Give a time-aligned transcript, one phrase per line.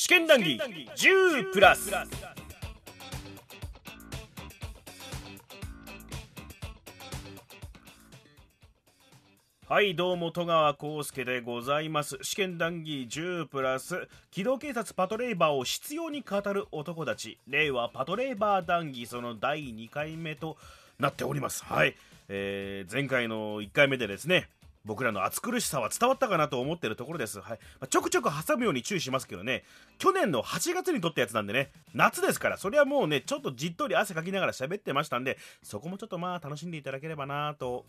[0.00, 1.90] 試験談義10プラス。
[9.68, 12.16] はいどうも戸川浩介でございます。
[12.22, 14.06] 試験談義10プラス。
[14.30, 17.40] 機動警察パトレーバーを執拗に語る男たち。
[17.48, 20.56] 令和パトレーバー談義その第2回目と
[21.00, 21.64] なっております。
[21.64, 21.96] はい、
[22.28, 24.48] えー、前回の1回目でですね
[24.88, 27.58] 僕らの暑苦しさは伝わったかなと思ってるところです、はい。
[27.80, 29.62] まあ、ちょくちょく挟むように注意しますけどね。
[29.98, 31.70] 去年の8月に撮ったやつなんでね。
[31.94, 32.58] 夏ですから。
[32.58, 37.84] それはもうねちょっとじっとり汗かきながら喋ってましたんでそこもちょっとまあ楽しんでいただければなと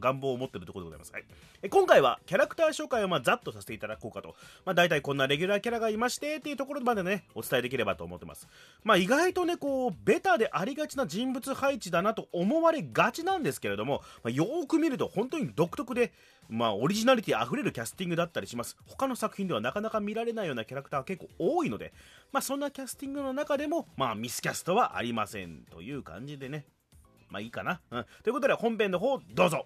[0.00, 1.24] 願望を持ってるところでございます、はい、
[1.62, 8.46] え今回はキャラクター紹介をまあざっとさせていただこうかと、まあ、大体こんなレギュラーキャラがいましてっていうところまでねお伝えできればと思ってます。
[8.84, 16.07] まあ意外とねこうベタでありがちな人物配置だなと思われがちなんですけれども、まあ、よーく見ると本当に独特で
[16.48, 18.76] まあ、オリジナリティあふれるキャスティングだったりします。
[18.86, 21.92] 他の作品ではなかなか見られないようなキャラクターが結構多いので、
[22.32, 26.66] まあ、そんなキャスティングの中でも、まあ、ミスキャストはありませんという感じでね。
[27.30, 29.64] まあいいかな、うん、ということで本編の方どうぞ。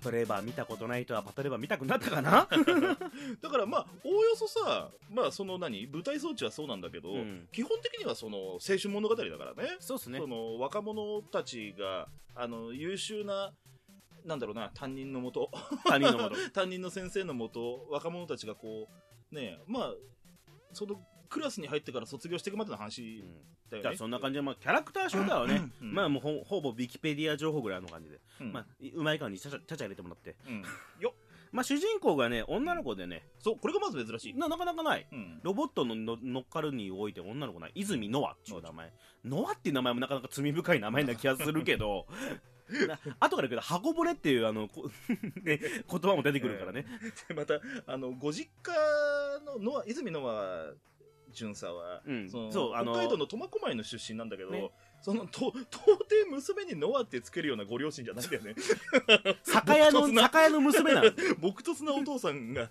[0.00, 2.48] パトレーバー見たことない人はパトレーバー見たくなったかな？
[3.42, 9.76] だからまあ、おおよそさ、まあその何、舞台装置はそうなんだけど、うん、基本的にはその青春物語だからね。
[9.78, 10.18] そうですね。
[10.18, 13.52] その若者たちが、あの、優秀な、
[14.24, 15.50] なんだろうな、担任のもと。
[15.84, 16.36] 担任のもと。
[16.52, 18.88] 担任の先生のもと、若者たちがこ
[19.30, 19.94] う、ねまあ、
[20.72, 23.24] そのクラスに入ってから卒業していくまでの話
[23.70, 23.82] だよね。
[23.82, 30.36] じゃあそんな感じで、まあ、キャラクター紹介はね、うん、まあもうほほぼウィキペディア情報ぐらいの感じで、うん、まあ、うまい感じにちゃちゃちゃちゃ入れてもらって。
[30.46, 30.64] うん、
[31.00, 31.14] よ
[31.52, 33.26] まあ主人公がね、女の子でね。
[33.40, 34.34] そう、これがまず珍しい。
[34.34, 35.06] な、なかなかない。
[35.10, 37.72] うん、ロボットのの乗っかるにおいて女の子ない。
[37.74, 38.92] 泉ノアっていう名前。
[39.24, 42.06] ノアっていう名前もなかなか罪深い名前な気がするけど、
[43.20, 44.68] 後から言うけど、箱骨っていうあの、
[45.44, 46.86] 言葉も出てくるからね。
[47.34, 48.72] また、あの、ご実家
[49.44, 50.72] のノア、泉ノア
[51.32, 54.70] 巡査は、うん、そのそうあの北海道の苫小牧の出身なんだけど、ね、
[55.00, 58.54] そのと 到底娘にノアってつけるようなご両親じゃないんだよね。
[59.42, 62.70] 酒屋の酒屋の娘なの木突なお父さんが。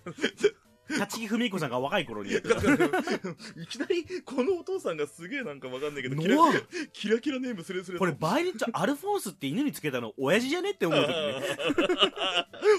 [0.90, 2.30] 立木文彦さんが若い頃に。
[2.34, 6.60] いきなりこのお父さんがすげえなんかわかんないけどキラキラ
[6.92, 11.14] キラキラネームスレスレこれ場合にアルフォンスって犬につけたの親父じゃねって思う時ね。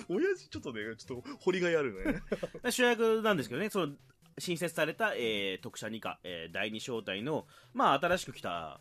[0.10, 2.22] 親父ちょっとねちょっと掘りがいあるね。
[2.70, 3.94] 主役なんですけどねその
[4.42, 8.80] 新設された、えー、特殊二課、えー、第二小隊の、まあ、新しく来た、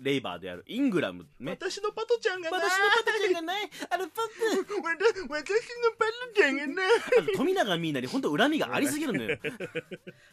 [0.00, 3.70] レイバーであるイングラム、ね、私のパトちゃんがな私のパトちゃんがない。
[3.90, 4.30] あのパト。
[4.64, 6.82] 私のパトちゃんがな
[7.36, 9.38] 富永ミーナに本当恨みがありすぎるのよ。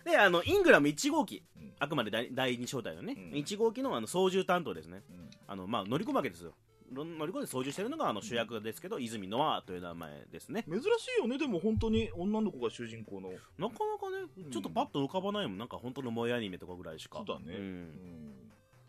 [0.03, 1.43] であのイングラム1号機。
[1.79, 6.53] あくまで第第2小隊のね、うん、1号機のあの操縦担当ですね、うん、あのまあ乗り込むわけですよ
[6.91, 10.65] 乗り込んで操縦してるのがあの主役ですけど、泉ノアという名前ですね。
[10.69, 10.85] 珍し
[11.17, 11.37] いよね。
[11.37, 13.29] でも本当に女の子が主人公の。
[13.29, 15.57] なかなかねちょっとパッと浮かばないもん。
[15.57, 17.23] なんか本当の萌えアニメとかぐらいしか。
[17.25, 17.89] そうだね、うん、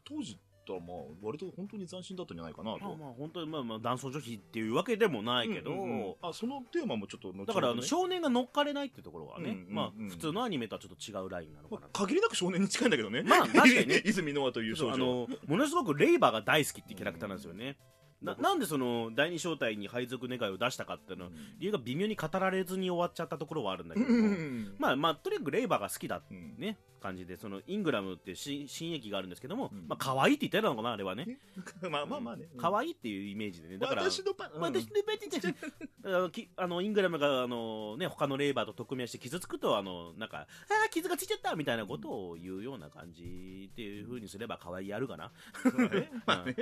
[0.04, 2.78] 当時ったらまあ割と本当に斬新だったんじゃないかなと。
[2.80, 13.22] まあまあ本当にまあまあ男装女子っていうわけでもないけど、うんうんうん、あそのテーマもちょっと、ね、だからあの少年が乗っかれないっていうところはね、うんうんうん、まあ普通のアニメとはちょっと違うラインなのかな、まあ、限りなく少年に近いんだけどね。
[13.22, 14.02] まあ確かにね。
[14.06, 14.94] 泉ノアという少女。
[14.94, 17.76] あのものすごくレイバーが大好きっていうキャラクターなんですよね、
[18.22, 26.22] ななんでその第二小隊に配属願いを出したかっていうのは、うん、理由が微妙に語られずに終わっちゃったところはあるんだけど、うん、まあまあとにかくレイバーが好きだ
[26.56, 31.38] ね、感じでそのイングラムって新新駅があるんですけども、うん、まあ可愛いって言ってたのかなあれはね。
[31.90, 32.48] まあまあまあね。
[32.56, 33.78] 可愛いっていうイメージでね。
[33.78, 35.12] だから私のパ、私のパ
[36.04, 40.46] あのきあのイングラムがあのね他のレイバーと取っ組み合いして傷つくとあのなんかあ
[40.86, 45.32] あ傷がついちゃったみたいなことを言うような感じっていうふうにすれば可愛いやるかな。
[46.26, 46.54] まあね、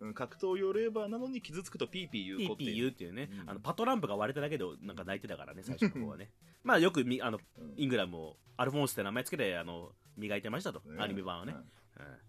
[0.00, 6.30] うん、格闘用レーバーなのに傷つくとピーピー言うピーピー言うっていうね、うん、あのパトランプが割れただけでなんか泣いてたからね最初の方はね。
[6.64, 7.40] まあよくみあの
[7.76, 11.54] イングラムをアルフォンスって名前つけてあの磨いてましたと、アニメ版はね。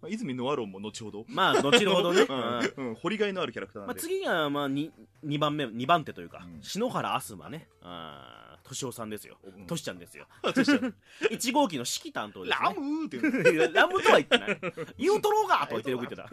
[0.02, 1.26] まあ、泉ノアロンも後ほど。
[1.28, 2.26] まあ、後ほどね。
[2.78, 4.92] うん、掘りがいのあるキャラクターまあ、次が、まあ2、
[5.26, 7.68] 2番目、2番手というか、篠原アスマね。
[7.82, 8.40] あ
[8.70, 9.38] 敏夫さんですよ。
[9.68, 10.28] トシちゃんですよ。
[10.44, 14.60] 1 号機の指揮担当です、ラムーってラムとは言ってない。
[14.98, 16.30] 言うとろうがと言ってよく言ってた。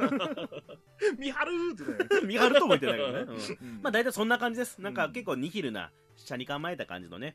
[1.18, 3.58] ミハルーってミハルとも言ってないけどね。
[3.82, 4.80] まあ大体そんな感じです。
[4.80, 5.90] なんか結構ニヒルな、
[6.26, 7.34] 車に構えた感じのね。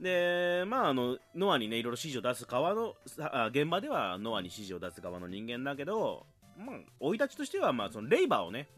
[0.00, 2.94] で、まあ、あの、ノアにね、いろいろ指示を出す側の、
[3.50, 8.68] 現場ではノアに指示を出す側の人間だけど、まあ、生い立ちとしては、まあ、そのレイバーをね、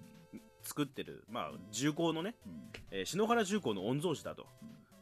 [0.63, 2.53] 作ってる、まあ、重工のね、うん、
[2.91, 4.47] えー、篠原重工の御曹司だと。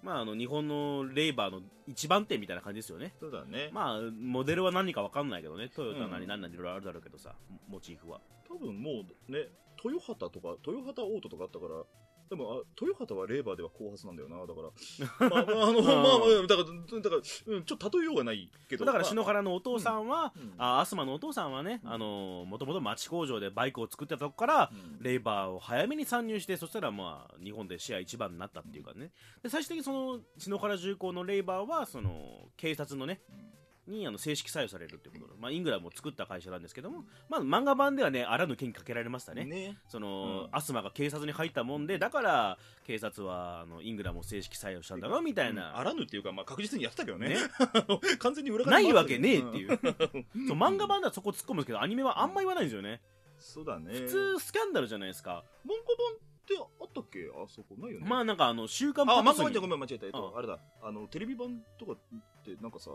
[0.03, 3.15] まあ、あの日本のレイバーの一番手みたいな感じですよね。
[3.19, 3.71] そうだね。
[3.73, 5.69] まあモデルは何か分かんないけどね。
[5.75, 7.35] トヨタなり何なりいろいろあるだろうけどさ、
[7.69, 8.21] モチーフは。
[8.49, 11.83] 多分もうねトヨハタとかトヨハタオートとかあったから
[12.29, 14.39] でも、あ、豊畑はレーバーでは後発なんだよな。
[14.47, 14.69] だから、
[15.31, 18.85] まあ、まあ、あの、まあ、まあ、だから、だから、うん、ちょっと例えようがないけど。
[18.85, 29.13] だから、篠原のお父さんは、うん、あ、アスマのお父さんはね、あの、もともと町工場でバイクを作ってたとこから、うん、レーバーを早めに参入して、そしたら、まあ、日本でシェア一番になったっていうかね。
[29.43, 33.59] で、最終的にその、篠原重工のレーバーは、その、警察のね、うん
[33.89, 39.45] にあの正式採用されるということで、まあ、イングラムを作った会社なんですけども、まあ、漫画版ではねあらぬ剣かけられましたね。
[39.45, 39.79] ね。
[39.89, 47.37] その、うん、アスマが警察に入ったもんでだから警察はあのイングラムを正式採用したんだろうみたいな、うん、あらぬっていうか、まあ、確実にやってたけどね、ね、
[48.19, 49.69] 完全に裏ないわけねえっていう。
[49.69, 53.01] そう漫画版ではそこ突っ込むんですけどアニメはあんま言わないんですよね。
[53.39, 53.93] そうだね。
[53.93, 55.45] 普通スキャンダルじゃないですか。
[55.65, 57.31] 漫画版ってあったっけ？
[57.31, 58.07] あそこないよね。
[58.09, 60.07] まあなんかあの週刊パンあ漫画版じゃごめん間違えた。
[60.07, 60.59] えっとあれだ。
[60.83, 61.97] あのテレビ版とかっ
[62.45, 62.91] てなんかさ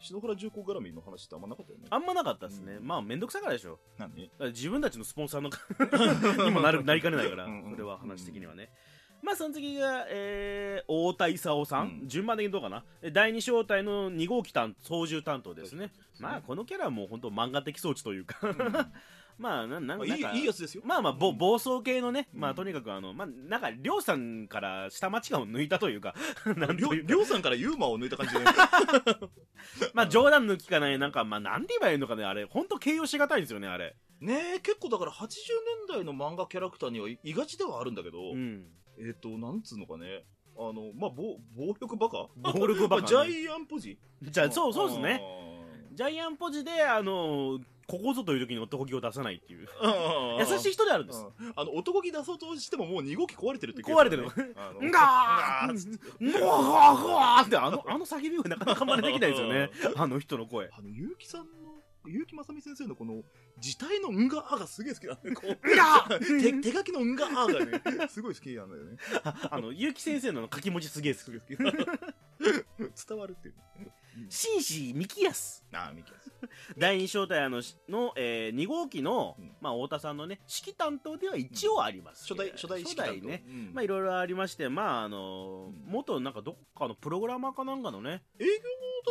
[0.00, 1.86] 篠原重工絡みの話ってあんまなかったよね。
[1.90, 2.74] あんまなかったですね。
[2.74, 3.78] うん、まあ、めんどくさからでしょ。
[3.98, 4.30] 何？
[4.52, 5.50] 自分たちのスポンサーの
[6.44, 8.70] にもなるなりかねないから、それは話的にはね。
[9.22, 12.84] まあ、その次が、えー、大田勲さん、うん、順番的にどうかな？
[13.12, 15.92] 第二小隊の2号機担操縦担当ですね。
[16.18, 18.38] まあ、このキャラはもう本当漫画的装置というか
[19.38, 20.82] まあ、なんなんか、いいいいやつですよ。
[20.84, 26.14] まあまあ、ぼ暴走系のね、まあとにかくあの、まあ、なんか、りょうさんから下町感を抜いたというか、
[26.56, 28.44] なんりょりょうさんからユーモアを抜いた感じで、
[29.94, 33.96] まあ冗談抜きかない、なんか、まあなんて言えばいいのかね、あれ、本当形容しがたいんですよね、あれ。
[34.20, 35.26] ねえ、結構だから80
[35.88, 38.66] 年代の漫画キャラクターにはいがちではあるんだけど、うん、
[38.98, 40.24] えっ、ー、と、なんつうのかね、
[40.58, 42.28] あの、まあ、暴暴力バカ。
[42.36, 43.98] 暴力バカ、ね、 ジャイアンポジ？
[44.22, 45.22] じゃあ、そう、そうですね。
[45.92, 49.66] ジャイアンポジで、あのー、ここぞという時に男気を出さないっていう。
[50.38, 51.26] 優しい人であるんです。
[51.56, 54.22] あの、男気出そうとしてももう2号機壊れてるって壊れてる。
[54.22, 59.70] んがーんがーって、あの、あの叫び声なかなか真似できないですよね。
[59.96, 60.70] あの人の声。
[60.72, 63.24] あの、結城さんの、結城正美先生のこの、
[63.58, 65.36] 字体のんがーがすげえ好きなんだよ。
[66.40, 68.98] 手手書きのんがーがね、すごい好きなんだよね。
[69.50, 71.30] あの、結城先生の書き文字すげえ好き。
[73.08, 73.54] 伝わるっていう。
[74.28, 75.64] 紳士三木安。
[75.72, 76.32] ああ、三木安。
[76.78, 88.52] 第二小隊のの、えー、2号機の、うん、まあ、太田さんのね指揮担当では一応あります、初代初代初代ね、うん、まあいろいろありましてまああのー、元なんかどっかのプログラマーかなんかのね営業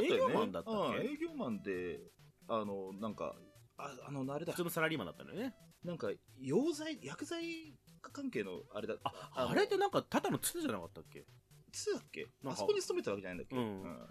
[0.02, 0.32] だったよね。
[0.32, 1.08] 営業マンだったっけ？
[1.08, 2.00] 営業マンで
[2.48, 3.36] あのなんか
[3.78, 4.54] ああのあれだ。
[4.54, 5.56] 普通のサラリーマンだったのよね。
[5.84, 6.08] なんか
[6.42, 11.26] 溶剤薬剤関係のあれだああれってなんかただのつじゃなかったっけ？
[11.72, 12.28] つだっけ？
[12.46, 14.10] あそこに勤めてたわけじゃないんだっけ、うん、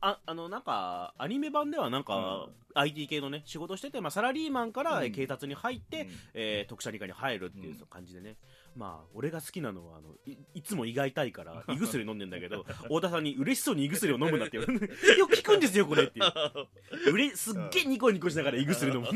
[0.00, 8.36] ああのなんかアニメ版ではなんか、うん、IT 系のね仕事してて、まあ、サラリーマンから警察に入って、うん、えー、特殊理科に入るっていう感じでね、
[8.76, 17.12] まあ俺が好きなのはあのいいつも胃が痛いから胃薬飲んでんだけど 太田さんに嬉しそうに胃薬を飲むなって言われてよく聞くんですよこれっていう。
[17.12, 19.08] うれすっげえニコニコしながら胃薬飲む。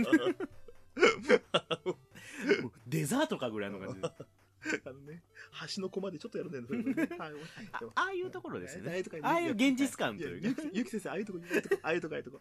[2.86, 4.06] デザートかぐらいの感じで。
[4.06, 4.12] あ
[5.56, 7.08] のね、橋の駒でちょっとやるんだよね。
[7.94, 9.02] ああいうところですね。
[9.22, 10.62] ああいう現実感というか。
[10.72, 11.38] ゆき先生、ああいうとこ、
[11.82, 12.40] ああいうとこ、ああいうとこ。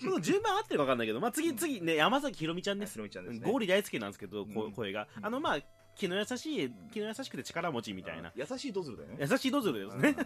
[0.00, 2.92] こ の順番合ってるか分かんないけど、まあ次、次ね、山崎ひろみちゃんです。
[2.92, 3.40] ひろみちゃんです。
[3.40, 5.08] ゴーリ大好きなんですけど、声が。
[5.20, 5.60] あの、まあ、
[5.94, 8.32] 気の優しい、気の優しくて力持ちみたいな。
[8.34, 9.16] 優しいドズルだよね。
[9.20, 10.16] 優しいドズルですね。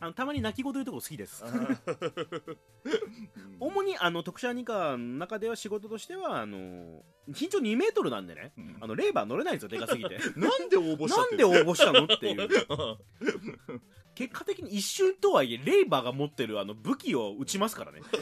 [0.00, 1.44] あのたまに泣き言言うとこ好きです。
[3.60, 10.18] 主にあの特殊アニカの中では仕事としては、あの、身長2メートルなんでね、あの、レーバー乗れないんですよ、でかすぎて。
[10.36, 12.48] なんで応募したなんで応募したのっていう。
[14.14, 18.00] 結果的に一瞬とはいえ、レイバーが持ってるあの武器を撃ちますからね。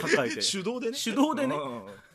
[0.00, 0.40] 抱えて。
[0.40, 0.98] 手動でね。
[0.98, 1.54] 手動でね。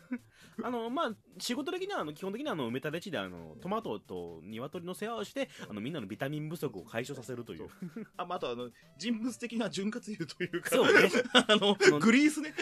[0.64, 7.70] あの、まあ、仕事的にはあの基本的にはあの埋め立て地であのトマトと鶏の世話をしてあのみんなのビタミン不足を解消させるという。
[8.18, 11.10] あ、まあ、あとあの人物的な潤滑油というかそうね。
[11.34, 12.54] あのグリースね。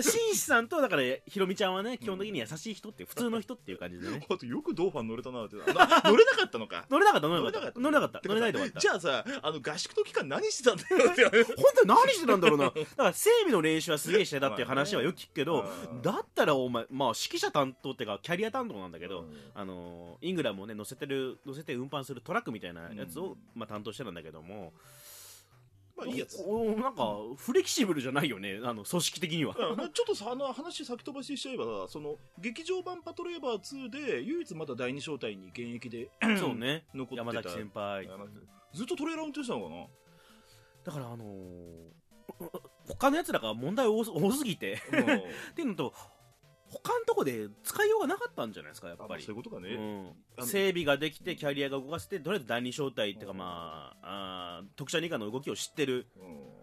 [0.00, 4.26] 紳士さんとだからひろみちゃんはね基本的に優しい人って普通の人っていう感じでね。
[4.28, 6.86] あとよくドーファン乗れたなって乗れなかったのか。
[6.90, 7.80] 乗れなかった乗れなかった。
[7.80, 8.80] 乗れなかった乗れないで終わった。
[8.80, 11.44] じゃあさあの合宿の期間何してたんだよって。
[11.54, 12.64] 本当に何してたんだろうな。
[12.66, 15.64] だから整備の練習はすげえしてたっていう話はよく聞くけど、
[16.02, 24.72] だったらお前まあ指揮者担当ってかキャリア担当なんだけど、うん、あのイングラムをね乗せてる乗せて運搬するトラックみたいなやつを、まあ、担当してたんだけども、
[25.98, 26.38] まあいいやつ。
[26.80, 29.54] なんか、フレキシブルじゃないよね、あの、組織的には。
[29.76, 36.08] まあ、ちょっとさ、あの話先飛ばししちゃえば、その、劇場版パトレーバー2で、唯一まだ第二小隊に現役で、
[36.38, 36.84] そうね。
[36.94, 37.22] 残ってた。
[37.22, 38.08] 山崎先輩。
[38.72, 39.86] ずっとトレーラー運転したのかな？
[40.84, 41.88] だからあのー、
[42.86, 44.74] 他の奴らが問題多すぎて
[45.50, 45.92] っていうのと、
[46.70, 49.22] 他のとこで使いようがなかったんじゃないですかやっぱり。
[49.22, 49.70] そういうことかね、
[50.38, 56.06] うん、整備ができてキャリアが動かせてとりあえず第二招待っていうかまああ特殊二課の動きを知ってる、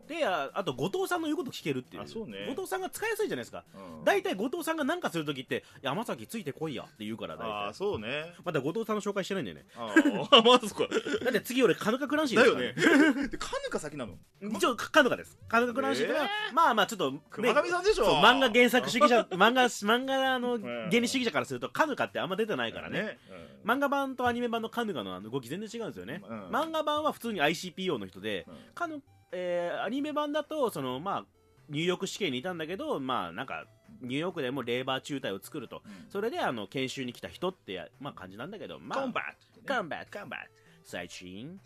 [0.07, 2.07] であと後藤さんの言うこと聞けるっていう。
[2.07, 3.63] そう、ね、後藤さんが使いやすいじゃないですか。
[4.03, 7.69] 大体、後藤さんが何かするときって山崎ついてこいやって言うから大体。
[7.69, 8.33] あそうね。
[8.43, 9.65] まだ後藤さんの紹介してないんだよね。
[9.75, 9.93] あ
[10.37, 10.87] あまだそこ
[11.23, 13.29] だって次俺カヌカクランシーですから、ね、だよね。
[13.37, 14.17] カヌカ先なの？
[14.41, 15.39] 一応カヌカです。
[15.47, 18.05] カヌカクランシーから、えー、まあまあちょっと熊上さんでしょ。
[18.21, 23.17] 漫画原作主義者 漫画漫画の原理主義者からするとカヌカってあんま出てないからね、
[23.65, 31.25] 漫画版とアニメ版のカヌカの動き全然違うんですよね、うん、漫画版は普通に ICPO の人で、うん、カヌえー、アニメ版だとそのまあ
[31.69, 33.65] ニューヨーク試験にいたんだけどまあなんか
[34.01, 38.77] ニューヨークでもレーバー中隊を作ると、それであの研修に来た人ってまあ感じなんだけど。
[38.79, 39.23] まあコンバッ
[39.65, 41.59] トコンバットコンバット最新。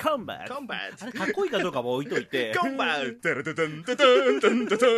[0.00, 2.54] コンバットコンバットあれかっこいいかどうかも置いといて。
[2.56, 4.90] コンバットタラタタンタタンタンタタン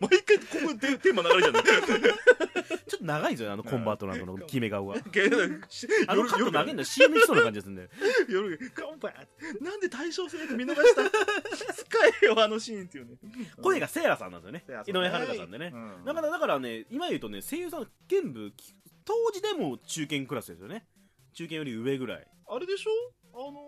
[0.00, 4.94] 毎回ここでテーマ流れじゃないちょっと長いんですよあのコンバートのの決め顔が。
[6.08, 7.88] あのカット投げんの CM しそうな感じですね。
[8.28, 11.04] 夜コンバートなんで対象性で見逃した？
[11.72, 11.86] 使
[12.22, 13.16] えよあのシーンっていうね。
[13.62, 14.84] 声がセイラさんなんですよね。
[14.88, 15.72] 井上遥さんでね、
[16.04, 18.52] だからだからね今言うとね声優さん全部
[19.04, 20.84] 当時でも中堅クラスですよね。
[21.34, 22.90] 中堅より上ぐらいあれでしょ？
[23.32, 23.58] あの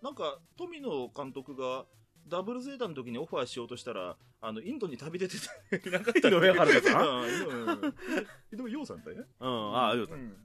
[0.00, 1.86] ー、なんか富野監督が
[2.28, 5.36] ダブルゼータの時にオファーしようとしたら、あの、インドに旅出て
[5.80, 6.28] ていなかった。
[6.28, 8.56] 井上遥さん？
[8.56, 9.24] でも、ヨウさんだよ。
[9.40, 10.36] うん、ああ、ヨウさん。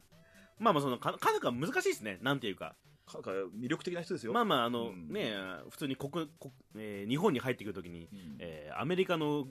[0.60, 2.20] まあまあ、その、か、かなか難しいですね。
[2.22, 2.75] なんていうか。
[3.06, 4.34] かか魅力的な人ですよ。
[4.34, 5.34] まあまあ、あの、ね
[5.70, 6.29] 普通に国、国、
[6.75, 8.08] えー、日本に入ってくるときに、う
[8.39, 9.48] えアメリカの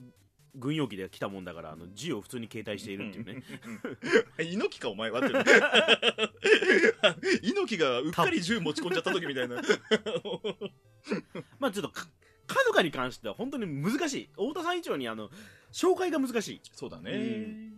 [0.57, 3.43] 軍用機で来たもんだから、あの、銃を普通に携帯しているっていうね。
[4.51, 5.29] 猪木か、お前はって。
[7.43, 9.61] 猪木がうっかり銃持ち込んじゃった時みたいな。
[11.59, 11.91] まあちょっと、
[12.47, 14.29] カヌカに関しては本当に難しい。
[14.33, 15.29] 太田さん以上にあの、
[15.71, 16.61] 紹介が難しい。
[16.73, 17.76] そうだね。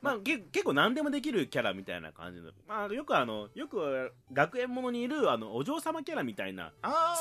[0.00, 2.52] まあ、け結構何でもできるキャラみたいな感じの。
[2.66, 6.72] まあ、よくあの、よく学園ものにいるあの、お嬢様キャラみたいな、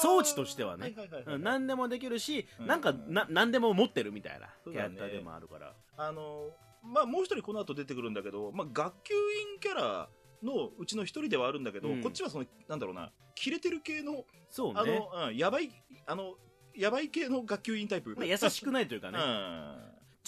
[0.01, 0.95] 装置としてはね、
[1.39, 5.67] 何でもできるし、うん、なんか、な、何でも持ってるみたいなキャラクターでもあるから。
[5.67, 6.49] ね、あの、
[6.83, 9.17] まあ、もう一人この後出てくるんだけど、まあ、学級委
[9.53, 10.09] 員キャラ
[10.43, 14.79] のうちの一人ではあるんだけど、うん、こっちはその、なんだろうな、切れてる系の、そうね。
[14.79, 15.71] あの、うん、やばい、
[16.05, 16.35] あの、
[16.75, 18.15] やばい系の学級委員タイプ。
[18.15, 19.17] まあ、優しくないというかね。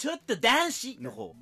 [0.00, 1.34] ちょっと男子の方。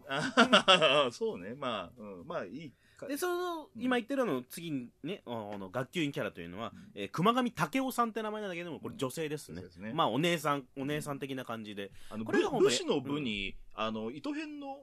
[1.13, 2.73] そうね、まあ、うん、まあいい。
[3.07, 9.63] で、その、今言ってるの次にね、あの、学級委員キャラというのは、うん、えー、熊上武雄さんって名前なんだけども、これ女性ですね。
[9.77, 11.93] うん、ねまあ、お姉さん、お姉さん的な感じで。
[12.11, 14.79] あの、これが武士の部に、うん、あの、糸編の、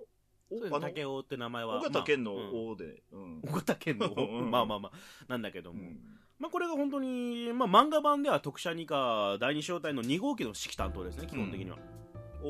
[0.50, 1.80] 武雄って名前は。
[1.80, 3.04] 尾形健の王で。
[3.44, 5.82] 尾形健の王 まあまあまあ、なんだけども。
[6.40, 11.78] まあ、これが本当に、まあ、漫画版では特殊二課第二小隊の2号機の指揮担当ですね、基本的には。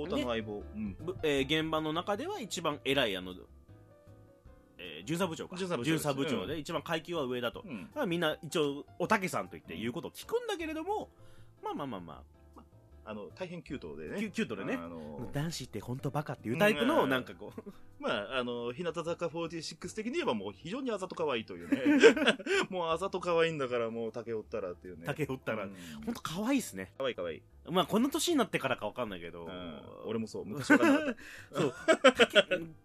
[0.03, 3.33] 太田の相棒、ねうん、えー、現場の中では一番偉いあの、
[4.77, 5.55] えー、巡査部長か。
[5.57, 5.67] 巡
[5.99, 11.09] 査部長で、一番階級は上だと、うん、みんな一応おたけさんと言って言うことを聞くんだけれども、
[11.63, 12.34] まあまあまあまあ
[13.07, 14.31] あの大変キュートでね。
[14.33, 17.71] キュートでね、あのー、男子って本当バカっていうタイプのなんかこう、
[18.01, 21.99] まああの日向坂46的に言えばもう非常にあざと可愛いというね。
[22.69, 25.03] もうあざと可愛いんだからもう竹おったらっていうね。
[25.05, 26.93] 竹おったら、うん、本当可愛いっすね。
[26.97, 27.41] 可愛い可愛い。
[27.69, 29.47] まあこの年になってからか分かんないけど、
[30.05, 31.15] 俺もそう昔から
[31.51, 31.73] そう。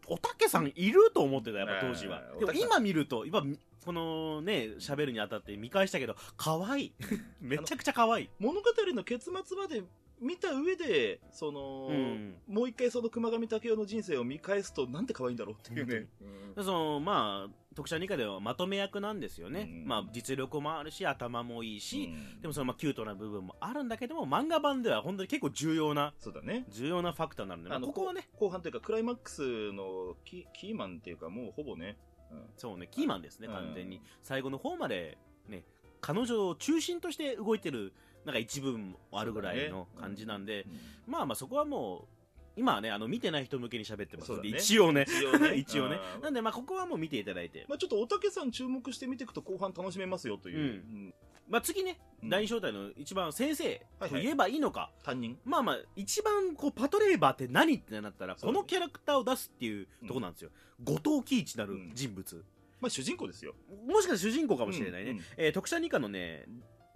[0.06, 2.22] おたけさんいると思ってたやっぱ当時は。
[2.38, 3.42] でも今見ると今
[3.84, 6.92] このね喋るにあたって見返したけど可愛い
[7.40, 9.82] めちゃくちゃ可愛い物語の結末まで
[10.20, 16.08] 見た上で、その、うん、もう一回その熊上武雄の人生を見返すと、なんて可愛いんだろうっていうね。
[16.56, 19.62] うん、その、まあ、特殊二課ではまとめ役なんですよね。
[19.62, 22.10] うん、まあ、実力もあるし、頭もいいし、
[22.42, 26.66] でもその、まあ、キュートな部分もあるんだけども、漫画版では本当に結構重要な、そうだね。
[26.68, 28.28] 重要なファクターなので、まあ、ここはね。
[28.38, 31.96] 後半というか、クライマックスのキキーマンっていうか、もうほぼね。
[32.56, 34.00] そうね、キーマンですね、完全に。
[34.22, 35.18] 最後の方まで、
[35.48, 35.64] ね、
[36.00, 37.92] 彼女を中心として動いてる
[38.24, 40.66] なんか一部もあるぐらいの感じなんで、
[41.06, 42.20] まあまあそこはもう、
[42.56, 45.06] 今はね、あの、見てない人向けに喋ってますので、ね、一応ね。
[45.08, 45.54] 一応ね。
[45.56, 45.98] 一応ね。
[46.20, 47.64] なんで、まあ、ここはもう見ていただいて。
[47.68, 50.58] まあ、ちょっとおたけさん注目してみていくと後半楽しめますよという。
[50.58, 51.14] うん。
[51.50, 54.90] うん、まあ、次ね、うん、第二小隊の一番先生と言えばいいのか。
[55.02, 55.38] 担任。
[55.44, 60.50] まあまあ、一番こう、パトレーバーって何ってなったら、このキャラクターを出すっていうとこなんですよ。
[60.82, 62.44] 後藤喜一なる人物。
[62.80, 63.54] まあ、主人公ですよ。
[63.86, 65.10] もしかしたら主人公かもしれないね。
[65.10, 66.46] うんうん、えー、特殊二課のね、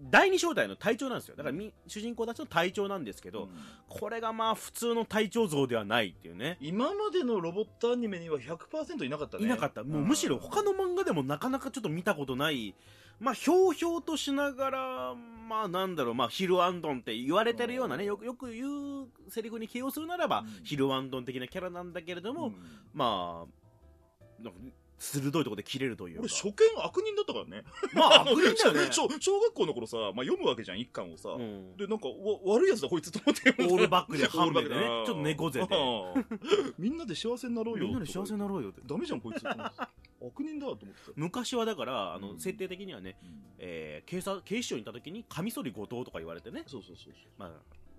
[0.00, 1.36] 第二小隊の隊長なんですよ。
[1.36, 1.56] だから
[1.86, 3.48] 主人公たちの隊長なんですけど、うん、
[3.88, 6.58] これがまあ普通の隊長像ではないっていうね。
[6.60, 9.44] 今までのロボットアニメには100%いなかったね。
[9.44, 9.84] いなかった。
[9.84, 12.74] もうむしろ他の漫画でもなかなかちょっと見たことない
[13.20, 15.14] まあ、ひょうひょうとしながら、
[15.48, 18.64] まあ、なんだろう、まあ、ヒルアンドンって言われてるようなね、よくよく言
[19.02, 22.54] うセリフに起用するならば、うん、ヒルアンドン的なキャラなんだけれども、うん、
[22.92, 24.50] まあ、
[24.98, 27.64] 鋭いところで切れるという俺初見悪人だったからね。
[27.92, 28.90] まあ悪人だよね。
[28.92, 34.80] 小小学校の頃さ、まあ、読むわけじゃん一巻をさ、うん、でなんかわ悪いやつだこいつと思ってオールバックで 半分でね。
[35.06, 35.68] ちょっと猫背で。
[36.78, 37.84] みんなで幸せになろうよ。
[37.86, 39.44] みんなで幸せになろうよってダメじゃんこいつ。
[39.46, 40.92] 悪人だと思って。
[41.16, 46.64] 昔はだからあの、うん、設定的にはね、うん、えー、警察警視庁にいた時にカミソリ後藤とか言われてね。
[46.66, 47.30] そうそうそうそう。
[47.38, 47.50] まあ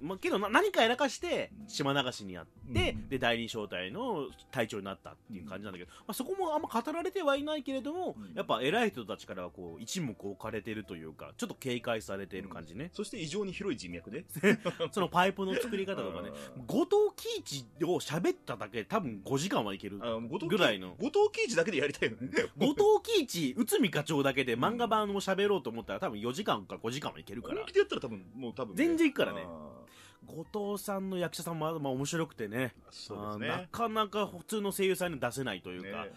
[0.01, 14.25] まあ、けど何かやらかして島流しにやって、うん、で第二小隊の隊長になったっていう感じなんだけど、まあ、そこもあんま語られてはいないけれども、うん、やっぱ偉い人たちからはこう一目置かれてるというかちょっと警戒されている感じね、そして異常に広い人脈で
[14.91, 16.31] そのパイプの作り方とかね。
[16.67, 20.95] 後藤喜一を喋っただけで多分5時間はいけるぐらいの。
[20.99, 22.29] 後藤喜一だけでやりたいのね。
[22.57, 27.57] 後藤喜一内海課長だけで漫画版を喋ろうと思ったら多分4時間か5時間はいけるから。
[27.57, 29.45] 本気でやったら多分もう多分、ね、全然いくからね
[30.25, 32.73] 後藤さんの役者さんもまあ面白くてね。
[33.39, 33.47] ね。
[33.47, 36.11] なかなか普通の声優さんに出せないというか、ね、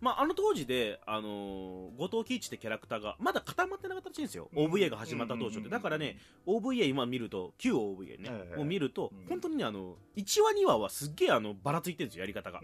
[0.00, 12.60] まあ、あの当時で、あのー、後藤喜一ってキャラクターがまだ固まってなかったらしいんですよ、うん、OVA が始まった当初って、だからね OVA 今見ると旧 OVA ね、を見ると、うん、本当にねあの1話2話はすっげえあのばらついてるんですよやり方が、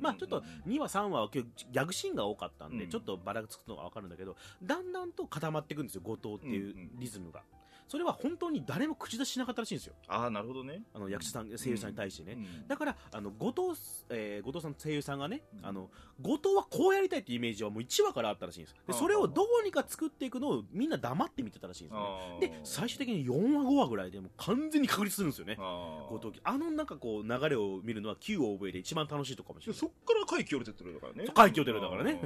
[0.00, 7.42] まあちょっと2話3話はギャグシーンが多かったんで、うん、ちょっとばらつくのが分かるんだけどだんだんと固まっていくんですよ後藤っていうリズムが。
[7.90, 9.94] それは本当に誰も口出ししなかったらしいんですよ。
[10.06, 10.82] ああ、なるほどね。
[10.94, 12.34] あの役者さん、声優さんに対してね。
[12.34, 13.80] うん、だから、あの、後藤、
[14.10, 18.76] えー、後藤さん声優さんがね、うん、あの、後藤はこうやりたいっていうイメージはもう1話からあったらしいんです。
[18.86, 22.46] で、それをどうにか作っていくのをみんな黙って見てたらしいんですよね。
[22.46, 25.56] で、最終的に4話5話ぐらいでもう完全に確立するんですよね。
[25.56, 29.80] 後藤あのなんかこう流れを見るのは旧 OV で一番楽しいとかもしれない。
[29.80, 31.30] そっから回帰折れてるだからね。
[31.34, 32.20] 回帰折れるだからね。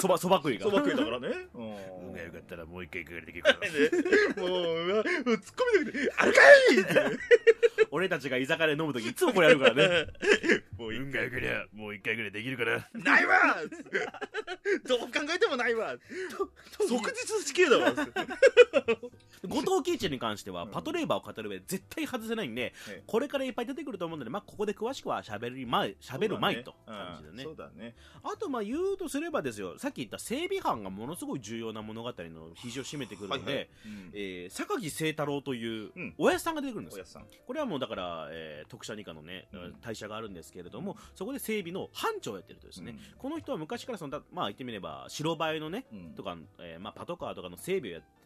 [0.00, 0.64] そば、そば食いが。
[0.64, 1.28] そば食いだからね。
[1.54, 3.58] 運がよかったらもう一回いかができるから。
[4.40, 6.40] もう、突っ込みなくて、あるか
[6.72, 7.18] いって。
[7.90, 10.06] 俺たちが居酒屋で飲むときいつもこれやるからね。
[10.78, 12.88] もう運がよけりゃ、もう一回ぐらいできるから。
[12.94, 13.56] ないわ
[14.86, 15.96] どう考えてもないわ
[16.88, 17.94] 即日死刑だわ
[19.48, 22.72] 後藤喜一に関しては、パトレーバーを語る上で絶対外せないんで、
[23.06, 27.42] これからいっぱい出てくると思うので、まあ、ここで詳しくは喋る前、喋る前と感じでね。
[27.44, 27.94] そうだね。
[28.22, 33.70] あと、まあ、言うとすればですよ、さっき言った整備班がものすごい重要な物語の肘を締めてくるので、
[34.12, 37.04] え榊清太郎というおやさんが出てくるんですよ。
[37.46, 39.48] これはもうだから、えー、特殊二課のね、
[39.82, 48.19] 退社があるんですけれども、そこで整備の班長をやってるとですね、この人は昔からその、まあ言ってみれば、白バイのね、とか、えー、まあパトカーとかの整備をやって、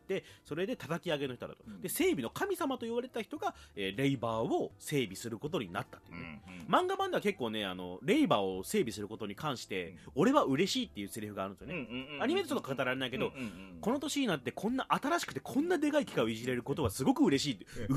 [0.44, 1.62] それで叩き上げの人だと。
[1.82, 12.18] で、整備の神様と言われた人が、えー、レイバーを整備することになったっていうね、漫画版では結構ね、あの、レイバーを整備することに関して、俺は嬉しいっていうセリフがあるんですよね。
[12.20, 13.32] アニメでちょっと語られないけど、
[13.80, 17.64] この年になってこんな新しくてこんなでかい機械をいじれることはすごく嬉しいって。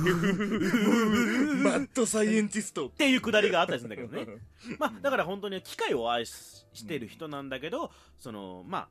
[1.63, 4.41] マッドサイエンティストっていうくだりがあったりするんだけどね。
[4.79, 8.89] まあ、だから本当に機械を愛してる人なんだけど、その、まあ、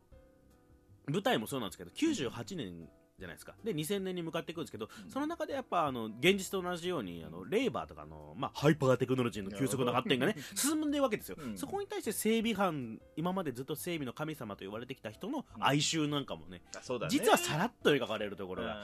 [1.11, 3.55] 舞台もそうなんですけど、98年じゃないですか。
[3.65, 11.37] で、2000年に向かっていくんですけど、その中でやっぱ、あの、現実と同じように、あの、レーバーとかの、まあ、ハイパーテクノロジーの急速な発展がね、 進んでいるわけですよ。
[11.39, 18.77] うん、そこに対して整備班、今までずっと整備の神様と言われてきた人の哀愁なんかもね、うんね実はさらっと描かれるところが、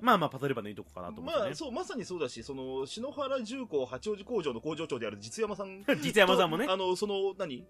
[0.00, 5.84] まあまあ、パトレバのいいとこかなと思って、ね、まあ、そう、まさにそうだし、その、篠原重工八王子工場の工場長である実山さん。
[6.00, 6.66] 実山さんもね。
[6.68, 7.66] あの、その、何？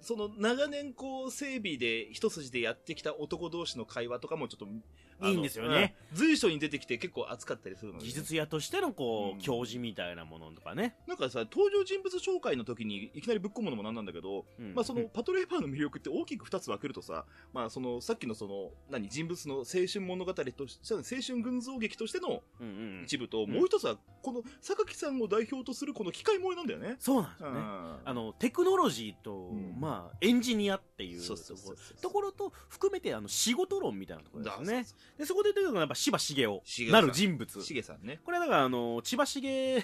[0.00, 4.68] その長年こう整備で一筋でやってきた男同士の会話とかもちょっと
[5.22, 5.96] いいんですよね。
[6.12, 10.96] 随所に出てきて結構熱かったりするので、技術屋としてのこう、うん、教授みたいなものとかね。
[11.06, 22.42] なんかさ、登場人物紹介の時にいきなりぶっ込むのもなんなんだけど、うん、まあそのパトレーバーの魅力って大きく二つ分けるとさ、まあそのさっきのその、何、人物の青春物語として、青春群像劇としての
[23.04, 26.96] 一部と、もう一つは、この榊さんを代表とするこの機械萌えなんだよね。
[26.98, 27.60] そうなんですよね。
[28.04, 31.22] あの、テクノロジーと、まあ、エンジニアっていう
[32.00, 34.86] ところと含めて、あの、仕事論みたいなところですね。
[35.16, 36.90] で、そこで出てくるのはやっぱ柴茂雄。
[36.90, 37.62] なる人物。
[37.62, 38.20] 茂さんね。
[38.24, 39.80] これだから、あの、千葉茂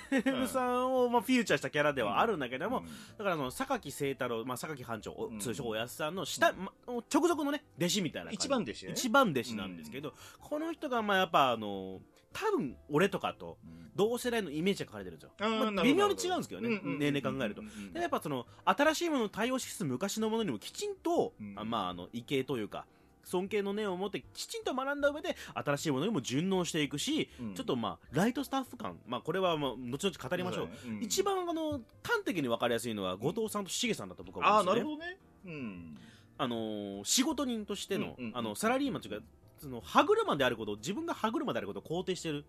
[0.47, 2.85] さんを、まあ、フィーチャーしたキャラではあるんだけども、
[3.19, 8.31] だから、あの、榊清太郎、まあ、榊班長、通称おやすさんの下、ま、直属のね、弟子みたいな。
[8.31, 8.93] 一番弟子ね。
[8.93, 12.01] 一番弟子なんですけど、この人が、まあ、やっぱ、あの、
[12.35, 13.57] 多分俺とかと
[13.95, 22.87] 同世代のイメージが書かれてるんですよ、まあ、微妙に違うんですけどね、年齢考えると、でやっぱその新しいものを対応しつつ昔のものにもきちんと、まああの畏敬というか
[23.25, 34.93] 尊敬の念を持ってきちんと学んだ上で新しいものにも順応していくし、うん、ちょっとまあライトスタッフ感、まあ、これはまあ後々語りましょう、うん、一番あの端的に分かりやすいのは後藤さんと重さんだと僕は思うんですよね。
[34.93, 35.99] あなるほどね、うん。
[36.37, 39.27] あのー、仕事人としての,、あのサラリーマンというか
[39.59, 42.45] その歯車であること自分が歯車であることを肯定してる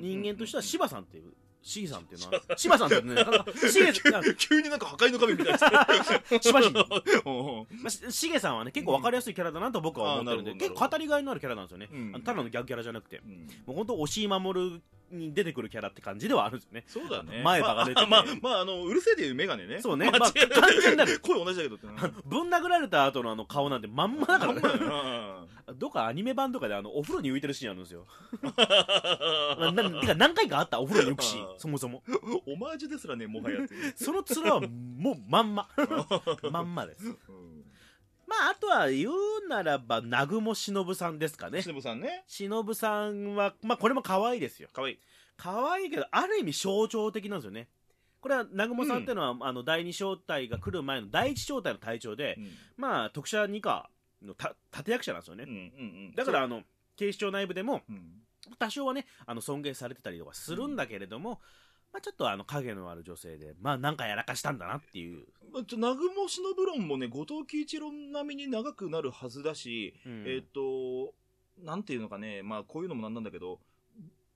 [0.00, 3.22] 人間としては柴さんっていうシゲさんっていうのは、柴さんってね、な
[3.70, 3.92] シゲ、
[4.36, 6.38] 急になんか破壊の神みたいな。
[6.40, 8.10] 柴人。
[8.10, 11.88] シゲさんはね、結構わかりやすいキャラだなと僕は思ってるんで、結構語りがいのあるキャラなんですよね。
[12.24, 13.20] ただのギャグキャラじゃなくて。
[13.66, 16.84] もう本当、押井守に出てくるキャラって感じではあるんですよね。
[16.86, 17.42] そうだね。
[17.42, 19.80] 前歯が出てまあ、まあ、あの、うるせえでいうメガネね。
[19.80, 20.10] そうね。
[20.10, 20.32] まあ、完
[20.82, 21.20] 全なる。
[21.20, 21.86] 声同じだけどって。
[22.24, 24.60] ぶん殴られた後のあの顔なんてまんまだからね。
[25.76, 28.06] どっかアニメ版とかであの、お風呂に浮いてるシーンあるんですよ。
[29.72, 32.02] な、てか何回かあった、お風呂に浮くシーン、 そもそも。
[32.46, 33.58] オマージュですらね、もはや。
[33.94, 35.68] その面はもうまんま。
[36.50, 37.14] まんまです。
[38.28, 39.12] まあ、あとは言う
[39.48, 41.62] ならば、南雲忍さんですかね。
[41.62, 42.24] 忍さんね。
[42.26, 44.68] 忍さんは、まあ、これも可愛いですよ。
[44.72, 44.98] 可愛い。
[45.36, 47.68] 可愛いけど、ある意味象徴的なんですよね。
[48.20, 53.90] これは南雲さんっていうのは、うん、あの第二小隊が来る前の第一小隊の隊長で、うん、まあ特殊二課
[54.22, 55.60] のた立役者なんですよね、うんうんう
[56.10, 56.62] ん、だからあの
[56.96, 57.82] 警視庁内部でも、
[58.58, 61.40] 多少はねあの尊敬されてたりとかするんだけれども、
[61.92, 65.24] まあ、ちょっとあの影のある女性で、まあなんかやらかしたんだなっていう。
[65.52, 71.14] まあ、ちょ南雲忍論もね、後藤喜一郎並みに長くなるはずだし、うん、えっ、ー、と、
[71.64, 73.58] なんていうのかね、まあこういうのもなんなんだけど、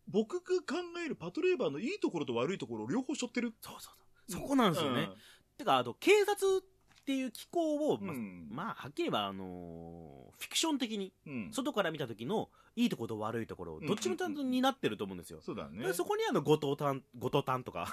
[0.08, 3.52] 僕が考えるパトレーバーのいいところと悪いところを両方背負ってる。
[3.60, 4.42] そうそうそう。
[4.42, 5.02] そこなんですよね。
[5.02, 5.14] うん、
[5.58, 6.62] てか、あと、警察
[7.02, 15.40] っていう機構を、まあ、うん、まあ、はっきり言えば、あのー、フィクション的に、うん、外から見た時のいいところと悪いところ、どっちもちゃんとになってると思うんですよ。
[15.42, 15.92] そうだね。
[15.92, 17.90] そこにあの、後藤丹、後藤丹とか、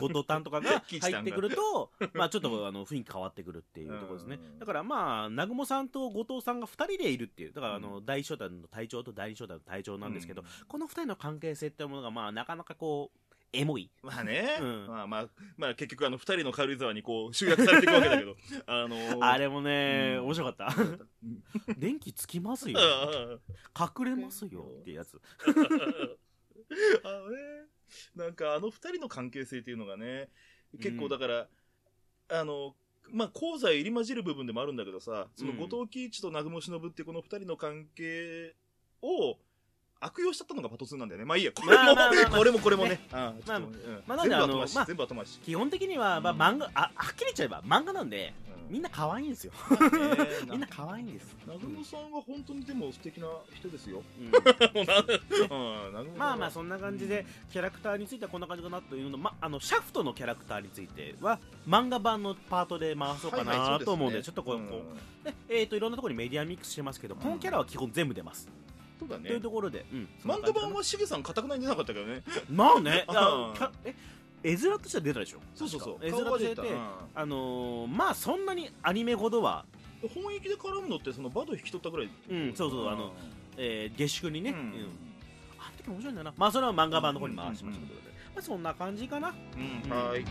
[0.00, 4.40] 後藤丹とかが入ってくると、まあ、ちょっとあの、雰囲気変わってくるっていうところですね。
[4.58, 13.90] だからまあ、南雲さんと後藤さんが2人でいるっていう、だからあの、第一章隊の隊長と第二章隊の隊長なんですけど、この2人の関係性っていうものが、まあ、なかなかこう、エモい。
[14.02, 14.58] まあね。
[14.60, 18.36] うん、まあまあ、まあ結局あの二人の軽井沢にこう集約されていくわけだけど。
[18.66, 20.76] あのー、あれもね、うん、面白かった。
[21.78, 22.78] 電気つきますよ。
[23.78, 25.20] 隠れますよってやつ。
[27.04, 27.38] あのね、
[28.14, 30.28] なんかあの二人の関係性っていうのがね、
[30.80, 32.76] 結構だから、うん、あの、
[33.10, 38.54] まあ、功罪入り混じる部分でもあるんだけどさ、その後藤喜一と南雲忍ってこの二人の関係
[39.02, 39.38] を、
[40.00, 41.24] 悪用しちゃったのがパト2なんだよね。
[41.24, 43.00] まあいいや、これも、まあまあまあまあ、これもこれもね。
[43.10, 43.60] まあ、まあ、
[44.06, 45.38] まあ、なんであの、まあ、全部後回し。
[45.40, 48.32] 基本的には、まあ漫画、あ、はっきり言っちゃえば漫画なんで、
[48.68, 49.52] みんな可愛いんですよ。
[50.50, 51.34] みんな可愛いんです。
[51.46, 54.02] 南雲さんは本当にでも素敵な人ですよ。
[56.18, 64.58] まあまあそんな感じでキャラクターについてはこんな感じかなというのまあのシャフトのキャラクターについては漫画版のパートで回そうかなと思うのでちょっとこう、
[65.48, 68.48] えっといろんなところにメディアミックスしてますけど、このキャラは基本全部出ます。
[68.98, 69.28] そうだね。
[69.28, 70.08] というところで、うん。
[70.24, 72.22] 漫画版はしげさん、かたくなに出なかったけどね。
[72.50, 73.04] まあね。
[73.84, 73.94] え
[74.42, 75.38] 絵面としては出たでしょ？
[75.54, 76.06] そうそうそう。
[76.06, 76.62] 絵面としてて、
[77.14, 79.64] あのまあそんなにアニメほどは。
[80.14, 83.12] 本域で絡むのってそのバド引き取ったぐらいうんそうそうあの、
[83.56, 84.58] えー、下宿にね、うん。
[85.58, 86.34] あの時面白いんだよな。
[86.36, 88.00] まあそれは漫画版の方に回しましたけど、
[88.34, 89.34] まあそんな感じかな。
[89.56, 90.24] うんはい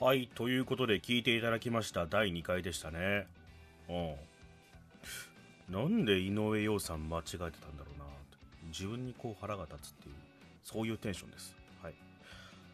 [0.00, 2.06] はいということで聞いていただきました。
[2.06, 3.26] 第2回でしたね。
[3.88, 5.74] うん。
[5.74, 8.04] なんで井上陽さん間違えてたんだろうな
[8.68, 10.14] 自分にこう腹が立つっていう
[10.62, 11.57] そういうテンションです。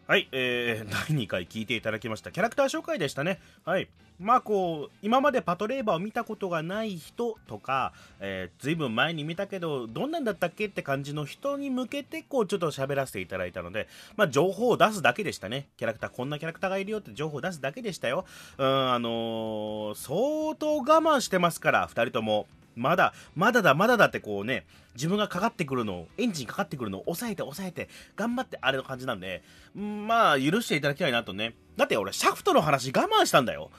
[0.06, 2.30] はい、えー、 第2回聞いていただきました。
[2.30, 3.40] キャラクター紹介でしたね。
[3.64, 3.88] はい。
[4.20, 15.68] まあこう今までパトレーバーを見たことがない人とか、えー、ずいぶん前に見たけどどんなんだったっけって感じの人に向けてこうちょっと喋らせていただいたので、まあ、情報を出すだけでしたね。
[15.78, 18.26] キャラクターこんなキャラクターがいるよって情報を出すだけでしたよ。
[18.58, 22.46] うんあのー、相当我慢してますから2人とも。
[22.76, 29.42] まだ、まだだ、まだだってこうね、自分がかかってくるのを、エンジンかかってくるのを抑えて抑えて、頑張ってあれの感じなんで、
[29.74, 31.54] まあ、許していただきたいなとね。
[31.76, 33.70] だって俺、シャフトの話我慢したんだよ。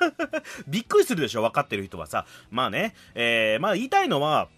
[0.68, 2.26] びっくりするでしょ、分かってる人はさ。
[2.50, 4.48] まあね、えー、まあ言いたいのは、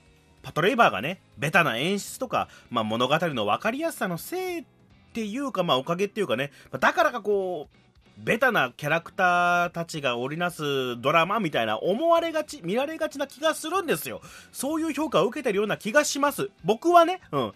[0.42, 4.64] パトレイバーがね、ベタな演出とか、まあ物語の分かりやすさのせいっ
[5.12, 7.85] ていうか、まあおかげっていうかね、だからかこう、
[8.18, 14.22] ベタなキャラクターたちが織りなすドラマみたいな思われがち、見られがちな気がするんですよ。
[14.52, 16.50] そういう評価を受けてるような気がします。
[16.64, 17.20] 僕はね。
[17.30, 17.52] うん。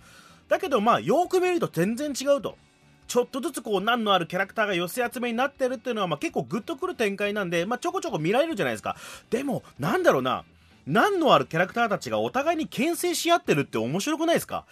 [0.48, 2.56] だけどまあ、よく見ると全然違うと。
[3.08, 8.96] ちょっとずつこう、難のあるキャラクターが寄せ集めになってるっていうのは、まあ結構グッとくる展開なんで、まあちょこちょこ見られるじゃないですか。
[9.30, 10.44] でも、なんだろうな。
[10.86, 14.64] 難のあるキャラクターたちがお互いに牽制し合ってるって面白くないですか？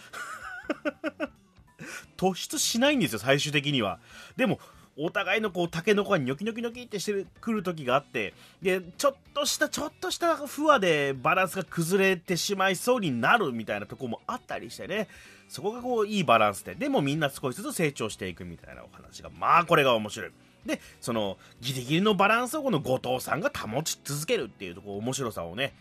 [2.17, 3.99] 突出しないんですよ、最終的には。
[4.37, 4.59] でも、
[4.99, 15.09] お互いのこうタケノコがニョキニョキニョキってしてくる時があってでちょっとしたちょっとした不和でバランスが崩れてしまいそうになるみたいなとこもあったりしてね。
[15.49, 16.75] そこがこういいバランスで。
[16.75, 20.31] でもみんな少しずつ成長していくみたいなお話がまあこれが面白い。
[20.67, 25.75] でそのギリギリのバランスをこの後藤さんが保ち続けるっていうとこ面白さをね。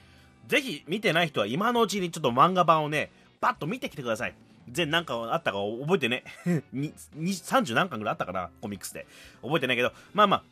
[0.47, 3.09] ぜひ見てない人は今のうちにちょっと漫画版をね
[3.41, 4.35] パッと見てきてください。
[4.71, 6.23] 全何巻あったか覚えてね。
[6.73, 9.07] 30何巻ぐらいあったかなコミックスで。
[9.41, 9.91] 覚えてないけど。
[10.13, 10.43] まあまあ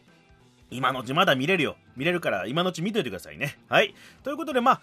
[0.72, 1.78] 今のうちまだ見れるよ。
[1.96, 3.58] 見れるから今のうち見といてくださいね。
[3.70, 3.94] はい。
[4.24, 4.82] ということでまあ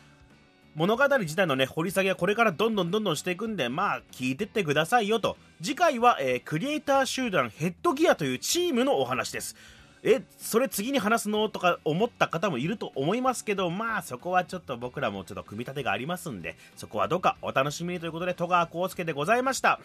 [0.74, 5.36] 物語自体のね掘り下げはこれからどんどんどんどんしていくんでまあ聞いてってくださいよと。
[5.62, 9.56] 次回は、えー、クリエイター集団ヘッドギアというチームのお話です。
[10.04, 11.48] えそれ次に話すの？
[11.48, 19.78] とか思った方もいると思いますけどまあそこはちょっと僕らもちょっと組み立てがありますんでそこはどうかお楽しみにということで戸川浩介でございました。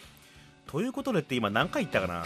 [0.65, 2.23] ということでって今何回言ったかな？